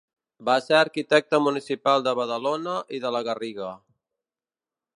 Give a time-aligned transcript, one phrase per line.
[0.47, 3.69] Va ser arquitecte municipal de Badalona i de la Garriga.